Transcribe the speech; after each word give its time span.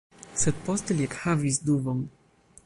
Sed 0.43 0.63
poste 0.69 0.97
li 0.97 1.05
ekhavis 1.09 1.61
dubon. 1.69 2.03